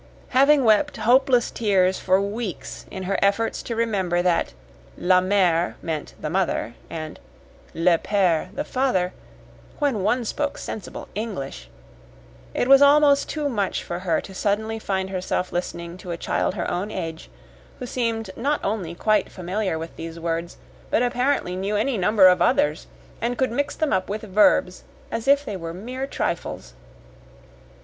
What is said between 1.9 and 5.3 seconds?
for weeks in her efforts to remember that "la